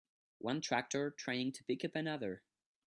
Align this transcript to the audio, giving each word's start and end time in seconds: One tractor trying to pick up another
One 0.39 0.61
tractor 0.61 1.11
trying 1.11 1.51
to 1.51 1.63
pick 1.63 1.85
up 1.85 1.95
another 1.95 2.41